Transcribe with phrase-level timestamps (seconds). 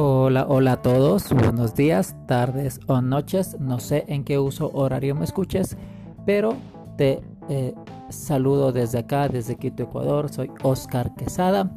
[0.00, 5.16] Hola, hola a todos, buenos días, tardes o noches, no sé en qué uso horario
[5.16, 5.76] me escuches,
[6.24, 6.54] pero
[6.96, 7.74] te eh,
[8.08, 11.72] saludo desde acá, desde Quito, Ecuador, soy Oscar Quesada.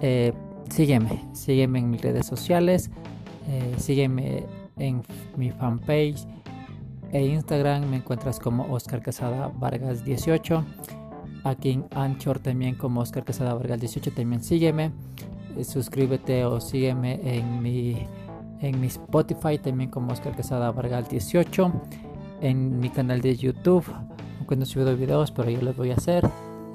[0.00, 0.32] Eh,
[0.70, 2.88] sígueme, sígueme en mis redes sociales,
[3.48, 4.46] eh, sígueme
[4.76, 5.02] en
[5.36, 6.24] mi fanpage
[7.10, 10.64] e Instagram, me encuentras como Oscar Quesada Vargas 18.
[11.42, 14.92] Aquí en Anchor también como Oscar Quesada Vargas 18, también sígueme.
[15.56, 18.06] Eh, suscríbete o sígueme en mi,
[18.60, 21.72] en mi Spotify también como Oscar Quesada Vargas 18
[22.42, 23.84] en mi canal de YouTube
[24.38, 26.28] aunque no he subido videos pero yo los voy a hacer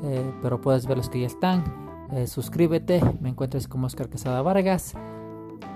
[0.04, 1.63] eh, pero puedes ver los que ya están.
[2.12, 4.93] Eh, suscríbete me encuentras como Oscar Quesada Vargas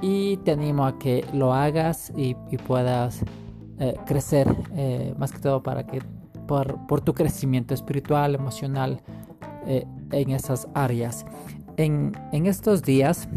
[0.02, 2.36] y te animo a que lo hagas y,
[2.68, 3.24] puedas
[4.06, 4.48] crecer
[5.18, 6.02] más que todo para que
[6.48, 9.02] por, por tu crecimiento espiritual emocional
[9.66, 11.26] en esas áreas
[11.78, 12.16] en,
[12.46, 13.28] estos días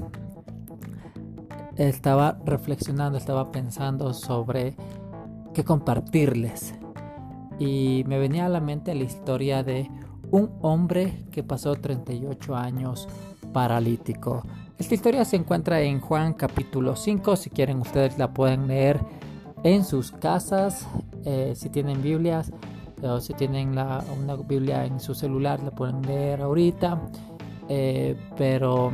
[1.76, 4.76] estaba reflexionando, estaba pensando sobre
[5.54, 6.74] qué compartirles.
[7.58, 9.90] Y me venía a la mente la historia de
[10.30, 13.08] un hombre que pasó 38 años
[13.52, 14.42] paralítico.
[14.78, 17.36] Esta historia se encuentra en Juan capítulo 5.
[17.36, 19.00] Si quieren ustedes la pueden leer
[19.64, 20.86] en sus casas.
[21.24, 22.52] Eh, si tienen Biblias
[23.02, 27.00] o si tienen una Biblia en su celular la pueden leer ahorita.
[27.68, 28.92] Eh, pero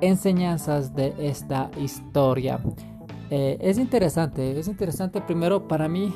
[0.00, 2.58] enseñanzas de esta historia.
[3.30, 6.12] Eh, es interesante, es interesante primero para mí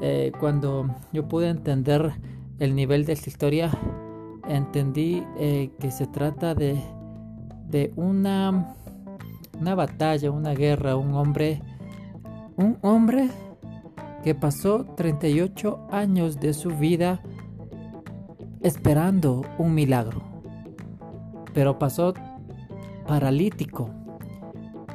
[0.00, 2.12] eh, cuando yo pude entender
[2.58, 3.70] el nivel de esta historia,
[4.48, 6.80] entendí que se trata de,
[7.68, 8.74] de una,
[9.58, 11.62] una batalla, una guerra, un hombre,
[12.56, 13.28] un hombre
[14.22, 17.20] que pasó 38 años de su vida
[18.62, 20.35] esperando un milagro
[21.56, 22.12] pero pasó
[23.08, 23.88] paralítico,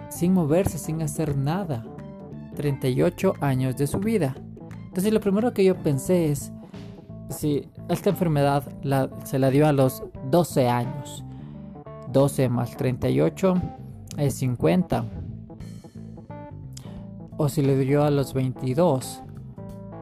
[0.09, 1.83] sin moverse, sin hacer nada,
[2.55, 4.35] 38 años de su vida.
[4.85, 6.51] Entonces lo primero que yo pensé es,
[7.31, 8.63] si esta enfermedad
[9.23, 11.25] se la dio a los 12 años,
[12.11, 13.55] 12 más 38
[14.17, 15.03] es 50.
[17.37, 19.23] O si le dio a los 22,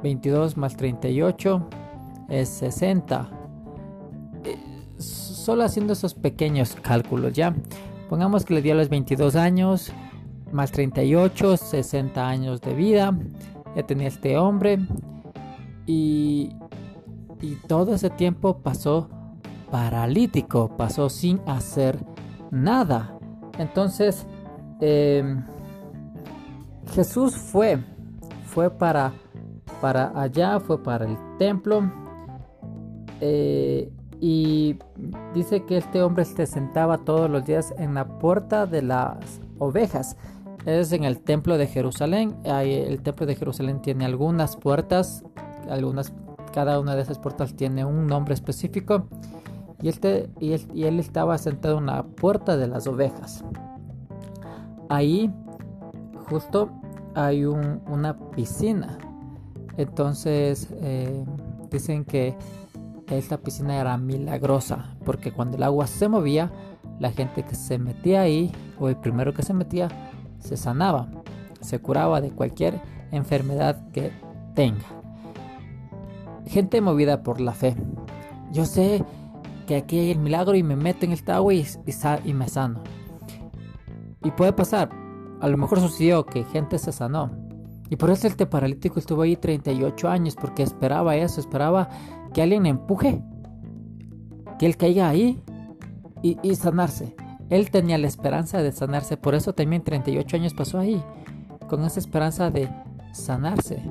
[0.03, 1.69] 22 más 38
[2.27, 3.38] es 60
[5.39, 7.55] solo haciendo esos pequeños cálculos, ¿ya?
[8.09, 9.91] Pongamos que le dio a los 22 años,
[10.51, 13.17] más 38, 60 años de vida.
[13.75, 14.79] Ya tenía este hombre.
[15.85, 16.51] Y,
[17.41, 19.09] y todo ese tiempo pasó
[19.71, 21.97] paralítico, pasó sin hacer
[22.51, 23.17] nada.
[23.57, 24.25] Entonces,
[24.81, 25.43] em,
[26.93, 27.79] Jesús fue,
[28.45, 29.13] fue para,
[29.81, 31.91] para allá, fue para el templo.
[33.21, 34.77] Eh, y
[35.33, 40.17] dice que este hombre se sentaba todos los días en la puerta de las ovejas.
[40.65, 42.35] Es en el templo de Jerusalén.
[42.43, 45.23] El templo de Jerusalén tiene algunas puertas,
[45.69, 46.13] algunas,
[46.53, 49.07] cada una de esas puertas tiene un nombre específico.
[49.81, 53.45] Y, este, y, él, estaba sentado en la puerta de las ovejas.
[54.89, 55.33] Ahí
[56.29, 56.69] justo
[57.15, 58.97] hay una piscina.
[59.77, 61.23] Entonces eh,
[61.71, 62.35] dicen que
[63.17, 66.51] esta piscina era milagrosa, porque cuando el agua se movía,
[66.99, 69.87] la gente que se metía ahí, o el primero que se metía,
[70.39, 71.09] se sanaba,
[71.61, 72.79] se curaba de cualquier
[73.11, 74.11] enfermedad que
[74.53, 74.85] tenga.
[76.45, 77.75] Gente movida por la fe.
[78.51, 79.03] Yo sé
[79.67, 81.65] que aquí hay el milagro y me meto en esta agua y,
[82.25, 82.81] y, me sano.
[84.23, 84.89] Y puede pasar,
[85.41, 87.31] a lo mejor sucedió que gente se sanó.
[87.89, 91.89] Y por eso el paralítico estuvo ahí 38 años, porque esperaba eso, esperaba
[92.33, 93.21] que alguien empuje,
[94.59, 95.41] que él caiga ahí
[96.21, 97.15] y, sanarse.
[97.49, 101.03] Él tenía la esperanza de sanarse, por eso también 38 años pasó ahí,
[101.67, 102.69] con esa esperanza de
[103.11, 103.81] sanarse.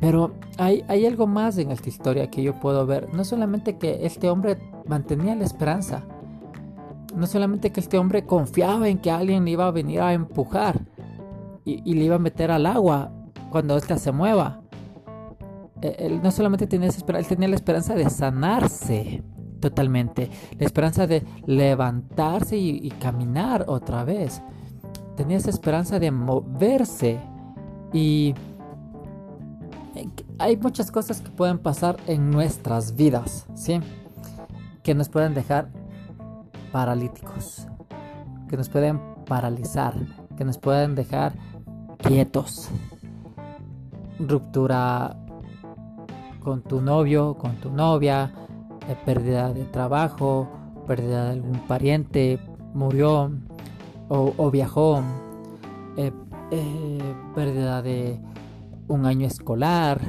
[0.00, 3.12] Pero hay, hay, algo más en esta historia que yo puedo ver.
[3.14, 6.04] No solamente que este hombre mantenía la esperanza.
[7.14, 10.84] No solamente que este hombre confiaba en que alguien iba a venir a empujar
[11.66, 13.12] y, y le iba a meter al agua
[13.50, 14.62] cuando ésta se mueva.
[15.82, 19.22] Eh, él no solamente tenía esa esperanza, él tenía la esperanza de sanarse
[19.60, 24.42] totalmente, la esperanza de levantarse y, caminar otra vez.
[25.16, 27.18] Tenía esa esperanza de moverse
[27.92, 28.34] y
[29.94, 30.08] eh,
[30.38, 33.80] hay muchas cosas que pueden pasar en nuestras vidas, ¿sí?
[34.82, 35.68] Que nos pueden dejar
[36.72, 37.66] paralíticos,
[38.48, 39.94] que nos pueden paralizar,
[40.36, 41.32] que nos pueden dejar
[41.98, 42.68] quietos.
[44.18, 45.16] Ruptura
[46.40, 48.32] con tu novio, con tu novia,
[49.04, 50.48] pérdida de trabajo,
[50.86, 52.38] pérdida de algún pariente,
[52.72, 53.32] murió,
[54.08, 55.02] o, viajó,
[55.96, 56.12] eh,
[56.52, 58.20] eh, pérdida de
[58.88, 60.00] un año escolar,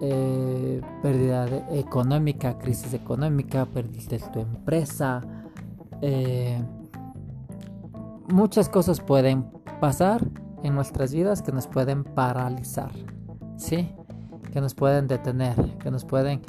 [0.00, 5.22] eh, pérdida económica, crisis económica, perdiste tu empresa.
[8.28, 9.46] muchas cosas pueden
[9.80, 10.28] pasar
[10.62, 12.90] en nuestras vidas que nos pueden paralizar,
[13.56, 13.90] ¿sí?
[14.52, 16.42] Que nos pueden detener, que nos pueden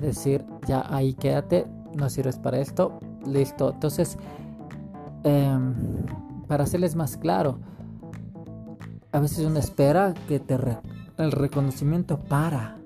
[0.00, 3.72] decir, ya ahí quédate, no sirves para esto, listo.
[3.72, 4.18] Entonces,
[5.26, 5.74] Em,
[6.46, 7.58] para hacerles más claro,
[9.10, 10.56] a veces uno espera que te
[11.18, 12.76] el reconocimiento para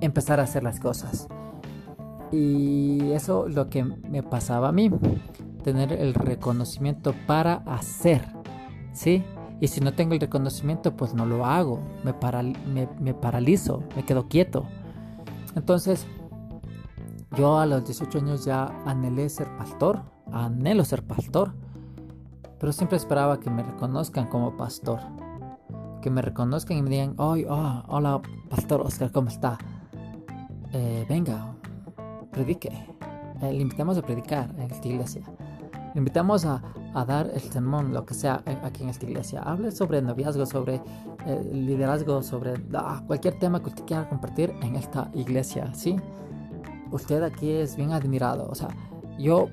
[0.00, 1.28] empezar a hacer las cosas.
[2.32, 4.90] Y eso es lo que me pasaba a mí,
[5.62, 8.24] tener el reconocimiento para hacer,
[8.92, 9.24] ¿sí?
[9.60, 12.14] Y si no tengo el reconocimiento, pues no lo hago, me,
[12.66, 14.66] me, me paralizo, me quedo quieto.
[15.56, 16.06] Entonces,
[17.36, 20.02] yo a los 18 años ya anhelé ser pastor,
[20.32, 21.52] anhelo ser pastor,
[22.58, 25.00] pero siempre esperaba que me reconozcan como pastor.
[26.02, 27.36] Que me reconozcan y me digan, oh,
[27.88, 29.58] hola, pastor Oscar, ¿cómo está?
[30.72, 31.54] Eh, venga,
[32.30, 32.70] predique.
[33.42, 35.22] Eh, le invitamos a predicar en esta iglesia.
[35.94, 36.62] Le invitamos a,
[37.06, 39.42] dar el sermón, lo que sea, eh, aquí en esta iglesia.
[39.42, 40.80] Hable sobre noviazgo, sobre
[41.52, 45.96] liderazgo, sobre ah, cualquier tema que usted quiera compartir en esta iglesia, ¿sí?
[46.90, 48.48] Usted aquí es bien admirado.
[48.50, 48.68] O sea,
[49.18, 49.48] yo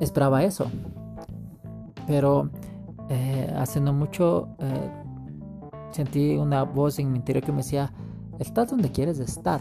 [0.00, 0.70] esperaba eso.
[2.06, 2.50] Pero
[3.08, 4.90] eh, hace no mucho eh,
[5.90, 7.92] sentí una voz en mi interior que me decía,
[8.38, 9.60] estás donde quieres estar.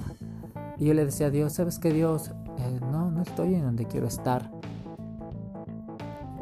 [0.78, 2.32] Y yo le decía a Dios, ¿sabes qué Dios?
[2.58, 4.52] Eh, no, no estoy en donde quiero estar.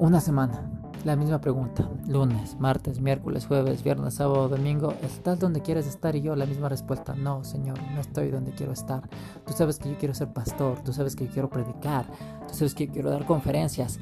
[0.04, 0.70] Una semana,
[1.06, 1.90] la misma pregunta.
[2.10, 4.94] Lunes, martes, miércoles, jueves, viernes, sábado, domingo.
[5.02, 6.14] ¿Estás donde quieres estar?
[6.18, 7.16] Y yo la misma respuesta.
[7.16, 9.10] No, Señor, no estoy donde quiero estar.
[9.48, 10.84] Tú sabes que yo quiero ser pastor.
[10.84, 12.06] Tú sabes que yo quiero predicar.
[12.50, 13.98] Tú sabes que yo quiero dar conferencias.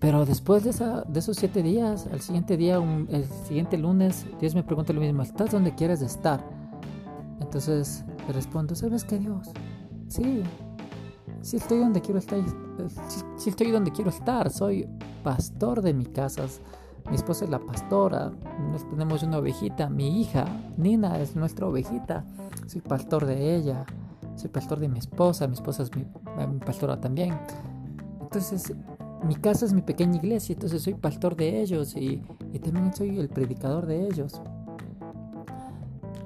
[0.00, 4.56] Pero después de, esa, de esos siete días, al siguiente día, el siguiente lunes, Dios
[4.56, 5.22] me pregunta lo mismo.
[5.22, 6.44] ¿Estás donde quieres estar?
[7.40, 9.52] Entonces le respondo, ¿sabes qué Dios?
[10.08, 10.42] Sí,
[11.42, 12.38] si estoy donde quiero estar,
[13.36, 14.86] si, estoy donde quiero estar, soy
[15.22, 16.44] pastor de mi casa,
[17.08, 18.30] mi esposa es la pastora,
[18.90, 20.44] tenemos una ovejita, mi hija
[20.76, 22.24] Nina es nuestra ovejita,
[22.66, 23.86] soy pastor de ella,
[24.36, 26.04] soy pastor de mi esposa, mi esposa es mi,
[26.64, 27.38] pastora también.
[28.20, 28.72] Entonces,
[29.26, 32.22] mi casa es mi pequeña iglesia, entonces soy pastor de ellos y,
[32.62, 34.40] también soy el predicador de ellos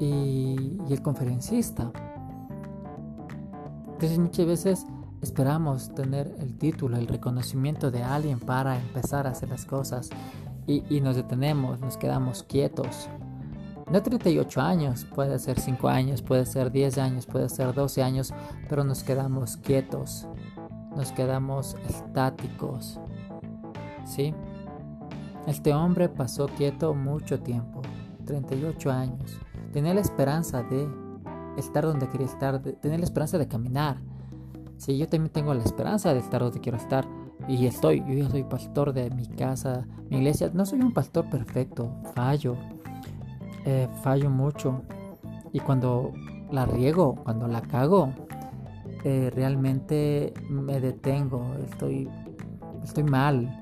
[0.00, 1.92] y, y el conferencista.
[3.92, 4.86] Entonces muchas veces
[5.24, 10.10] Esperamos tener el título, el reconocimiento de alguien para empezar a hacer las cosas
[10.66, 13.08] y, nos detenemos, nos quedamos quietos.
[13.90, 18.34] No 38 años, puede ser 5 años, puede ser 10 años, puede ser 12 años,
[18.68, 20.28] pero nos quedamos quietos,
[20.94, 23.00] nos quedamos estáticos.
[24.04, 24.34] ¿Sí?
[25.46, 27.80] Este hombre pasó quieto mucho tiempo,
[28.26, 29.38] 38 años.
[29.72, 30.86] Tenía la esperanza de
[31.56, 33.96] estar donde quería estar, tenía la esperanza de caminar,
[34.76, 37.06] Sí, yo también tengo la esperanza de estar donde quiero estar.
[37.48, 40.50] Y estoy, yo ya soy pastor de mi casa, mi iglesia.
[40.52, 42.56] No soy un pastor perfecto, fallo.
[43.64, 44.82] Eh, fallo mucho.
[45.52, 46.12] Y cuando
[46.50, 48.12] la riego, cuando la cago,
[49.04, 51.54] eh, realmente me detengo.
[51.70, 52.08] Estoy,
[52.82, 53.60] estoy mal.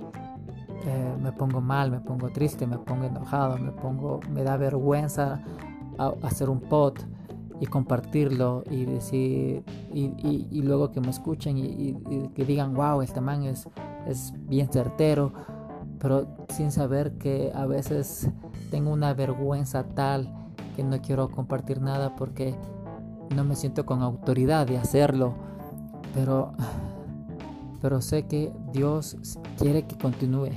[0.85, 5.41] Eh, me pongo mal, me pongo triste, me pongo enojado, me pongo, me da vergüenza
[6.23, 6.99] hacer un pot
[7.63, 9.63] y compartirlo y decir
[9.95, 11.95] y, luego que me escuchen y,
[12.35, 13.69] que digan wow este man es,
[14.07, 15.33] es bien certero
[16.03, 18.29] pero sin saber que a veces
[18.73, 20.29] tengo una vergüenza tal
[20.75, 22.57] que no quiero compartir nada porque
[23.37, 25.35] no me siento con autoridad de hacerlo.
[26.15, 26.53] Pero
[27.81, 29.17] pero sé que Dios
[29.59, 30.51] quiere que continúe.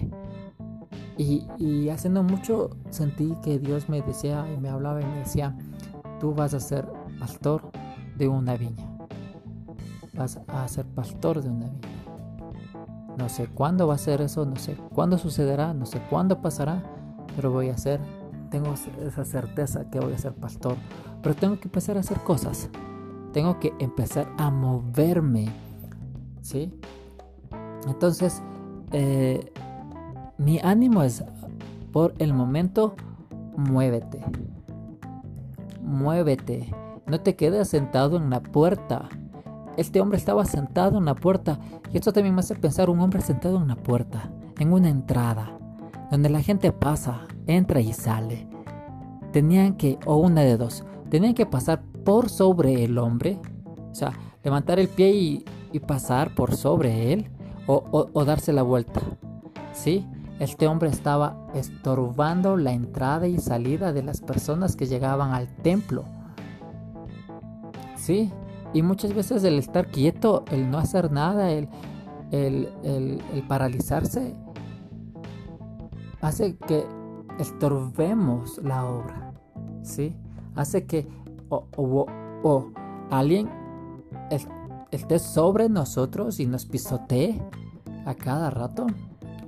[1.18, 5.56] Y, y haciendo mucho sentí que Dios me decía y me hablaba y me decía
[6.26, 6.88] tú vas a ser
[7.20, 7.62] pastor
[8.18, 8.90] de una viña.
[10.16, 13.16] Vas a ser pastor de una viña.
[13.16, 16.82] No sé cuándo va a ser eso, no sé cuándo sucederá, no sé cuándo pasará,
[17.36, 18.02] pero voy a ser,
[18.50, 20.78] tengo esa certeza que voy a ser pastor.
[21.22, 22.72] Pero tengo que empezar a hacer cosas.
[23.32, 25.54] Tengo que empezar a moverme.
[26.42, 26.74] ¿Sí?
[27.88, 28.42] Entonces,
[28.94, 29.54] eh,
[30.40, 31.24] mi ánimo es,
[31.92, 32.96] por el momento,
[33.56, 34.26] muévete
[35.86, 36.74] muévete,
[37.06, 39.10] no te quedes sentado en la puerta.
[39.78, 41.60] Este hombre estaba sentado en la puerta
[41.94, 45.58] y esto también me hace pensar un hombre sentado en una puerta, en una entrada,
[46.12, 48.48] donde la gente pasa, entra y sale.
[49.32, 53.40] Tenían que, o una de dos, tenían que pasar por sobre el hombre,
[53.92, 54.14] o sea,
[54.44, 55.46] levantar el pie y,
[55.88, 57.30] pasar por sobre él,
[57.68, 59.02] o darse la vuelta.
[59.76, 60.08] ¿sí?
[60.40, 66.04] Este hombre estaba estorbando la entrada y salida de las personas que llegaban al templo.
[67.96, 68.32] Sí,
[68.74, 71.70] y muchas veces el estar quieto, el no hacer nada, el,
[72.32, 74.36] el, paralizarse,
[76.22, 76.86] hace que
[77.40, 79.34] estorbemos la obra.
[79.84, 80.18] ¿Sí?
[80.56, 81.08] Hace que
[81.50, 82.72] o,
[83.10, 83.50] alguien
[84.92, 87.42] esté sobre nosotros y nos pisotee
[88.06, 88.88] a cada rato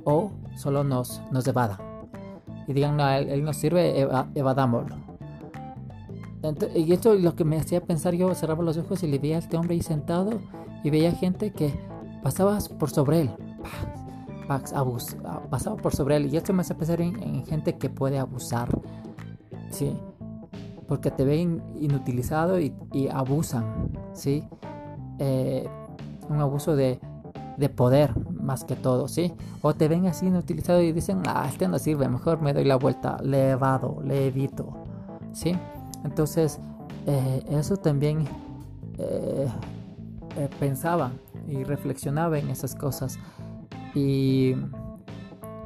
[0.06, 1.80] o solo nos, nos evada.
[2.68, 4.96] Y digan, no, él, nos sirve, evadámoslo.
[6.76, 9.38] y esto es lo que me hacía pensar, yo cerraba los ojos y le veía
[9.38, 10.32] a este hombre ahí sentado
[10.84, 11.74] y veía gente que
[12.22, 13.32] pasaba por sobre él.
[15.50, 16.34] pasaba por sobre él.
[16.34, 18.70] Y esto me hace pensar en, gente que puede abusar.
[19.70, 19.96] ¿sí?
[20.88, 22.74] Porque te ven inutilizado y,
[23.12, 23.92] abusan.
[24.14, 24.44] ¿sí?
[25.20, 25.68] Eh,
[26.28, 27.00] un abuso de
[27.76, 28.14] poder
[28.48, 29.34] más que todo, ¿sí?
[29.62, 32.78] O te ven así inutilizado y dicen, ah, este no sirve, mejor me doy la
[32.78, 34.74] vuelta, le evado, le evito,
[35.34, 35.56] ¿sí?
[36.04, 36.60] Entonces,
[37.06, 38.26] eh, eso también
[38.98, 39.48] eh,
[40.38, 41.12] eh, pensaba
[41.48, 43.20] y reflexionaba en esas cosas.
[43.94, 44.56] Y,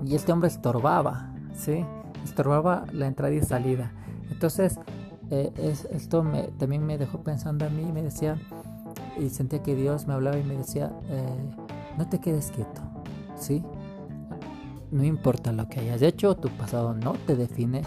[0.04, 1.86] y este hombre estorbaba, ¿sí?
[2.24, 3.94] Estorbaba la entrada y salida.
[4.32, 4.80] Entonces,
[5.30, 8.38] esto me, también me dejó pensando a mí y me decía,
[9.18, 10.92] y sentía que Dios me hablaba y me decía,
[12.01, 12.81] no te quedes quieto,
[13.36, 13.63] ¿sí?
[14.89, 17.84] No importa lo que hayas hecho, tu pasado no te define.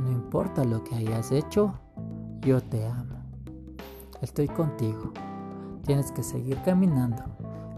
[0.00, 1.74] No importa lo que hayas hecho,
[2.40, 3.16] yo te amo.
[4.22, 5.12] Estoy contigo.
[5.84, 7.22] Tienes que seguir caminando.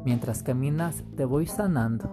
[0.05, 2.13] Mientras caminas, te voy sanando.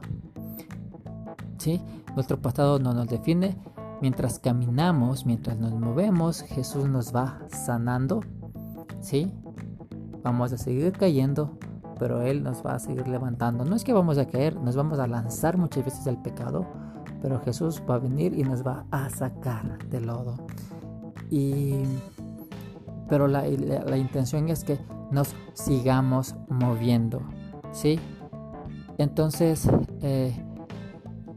[1.60, 1.80] ¿Sí?
[2.16, 3.62] Nuestro pasado no nos define.
[4.02, 8.22] Mientras caminamos, mientras nos movemos, Jesús nos va sanando.
[9.02, 9.32] ¿Sí?
[10.24, 11.60] Vamos a seguir cayendo,
[12.00, 13.66] pero Él nos va a seguir levantando.
[13.66, 16.66] No es que vamos a caer, nos vamos a lanzar muchas veces al pecado,
[17.22, 20.38] pero Jesús va a venir y nos va a sacar del lodo.
[21.30, 21.84] Y,
[23.10, 23.48] pero la,
[23.98, 24.80] intención es que
[25.12, 27.22] nos sigamos moviendo,
[27.72, 28.00] ¿sí?
[28.98, 29.70] Entonces,
[30.02, 30.34] eh,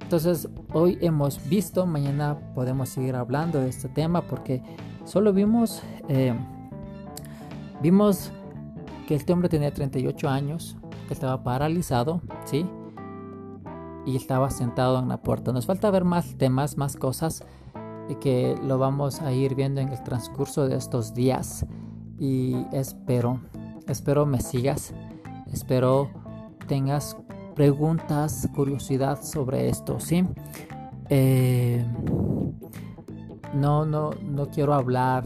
[0.02, 4.62] entonces hoy hemos visto, mañana podemos seguir hablando de este tema porque
[5.04, 6.34] solo vimos, eh,
[7.80, 8.32] vimos
[9.06, 10.76] que este hombre tenía 38 años,
[11.08, 12.66] que estaba paralizado, ¿sí?
[14.06, 15.52] Y estaba sentado en la puerta.
[15.52, 17.44] Nos falta ver más temas, más cosas
[18.20, 21.66] que lo vamos a ir viendo en el transcurso de estos días.
[22.18, 23.40] Y espero,
[23.88, 24.94] espero me sigas,
[25.52, 26.10] espero
[26.66, 27.16] tengas
[27.54, 30.24] preguntas, curiosidad sobre esto, ¿sí?
[31.08, 31.84] Eh,
[33.54, 35.24] no, no, no quiero hablar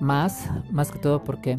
[0.00, 1.56] más, más que todo porque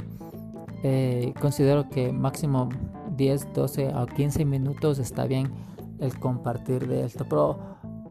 [0.83, 2.69] eh, considero que máximo
[3.15, 5.51] 10, 12 o 15 minutos está bien
[5.99, 7.25] el compartir de esto.
[7.27, 7.59] Pero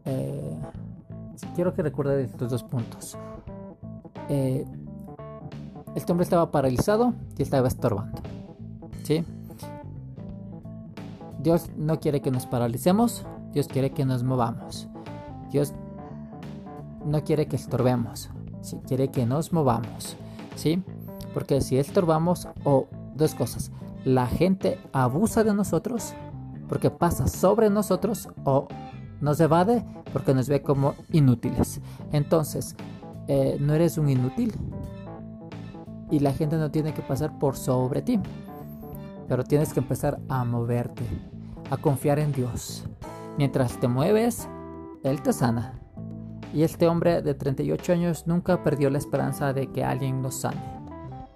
[0.05, 0.59] eh,
[1.55, 3.17] quiero que recuerde estos dos puntos.
[4.29, 4.65] Eh,
[5.95, 8.21] este hombre estaba paralizado y estaba estorbando.
[9.03, 9.25] ¿Sí?
[11.39, 14.87] Dios no quiere que nos paralicemos, Dios quiere que nos movamos.
[15.51, 15.73] Dios
[17.05, 18.29] no quiere que estorbemos,
[18.87, 20.15] quiere que nos movamos.
[20.55, 20.83] ¿Sí?
[21.33, 23.71] Porque si estorbamos, o dos cosas,
[24.05, 26.13] la gente abusa de nosotros
[26.67, 28.67] porque pasa sobre nosotros o
[29.21, 29.83] nos evade
[30.13, 31.81] porque nos ve como inútiles.
[32.11, 32.75] Entonces,
[33.27, 34.53] eh, no eres un inútil
[36.09, 38.19] y la gente no tiene que pasar por sobre ti.
[39.27, 41.03] Pero tienes que empezar a moverte,
[41.69, 42.85] a confiar en Dios.
[43.37, 44.47] Mientras te mueves,
[45.03, 45.79] Él te sana.
[46.53, 50.78] Y este hombre de 38 años nunca perdió la esperanza de que alguien nos sane.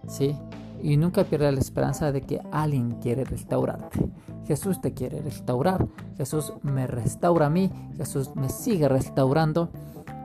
[0.08, 0.36] ¿Sí?
[0.82, 4.12] Y nunca pierda la esperanza de que alguien quiere restaurarte.
[4.46, 5.88] Jesús te quiere restaurar.
[6.18, 7.72] Jesús me restaura a mí.
[7.96, 9.70] Jesús me sigue restaurando.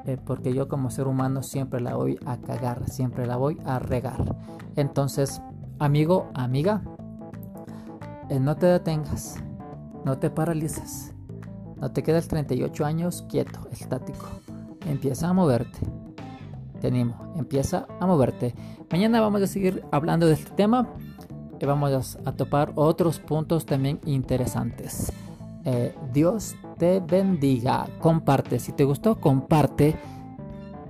[0.04, 2.88] Eh, porque yo como ser humano siempre la voy a cagar.
[2.90, 4.36] Siempre la voy a regar.
[4.74, 5.40] Entonces,
[5.78, 6.82] amigo, amiga,
[8.28, 9.36] eh, no te detengas.
[10.04, 11.14] No te paralices.
[11.80, 14.26] No te quedes 38 años quieto, estático.
[14.86, 15.78] Empieza a moverte.
[16.80, 18.54] Te animo, empieza a moverte.
[18.90, 20.88] Mañana vamos a seguir hablando de este tema
[21.60, 25.12] y vamos a topar otros puntos también interesantes.
[25.64, 27.86] Eh, Dios te bendiga.
[28.00, 28.58] Comparte.
[28.58, 29.96] Si te gustó, comparte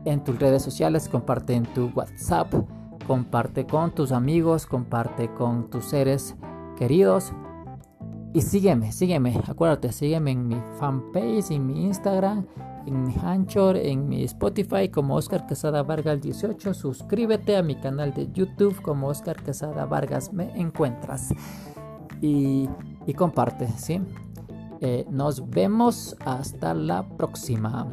[0.04, 2.52] en tus redes sociales, comparte en tu WhatsApp,
[3.06, 6.36] comparte con tus amigos, comparte con tus seres
[6.76, 7.32] queridos.
[8.34, 12.46] Y sígueme, sígueme, acuérdate, sígueme en mi fanpage, en mi Instagram,
[12.88, 16.74] en Anchor, en mi Spotify como Oscar Quesada Vargas 18.
[16.74, 21.34] Suscríbete a mi canal de YouTube como Oscar Quesada Vargas me encuentras.
[22.20, 22.68] Y,
[23.06, 24.00] y comparte, ¿sí?
[24.80, 27.86] Eh, nos vemos hasta la próxima.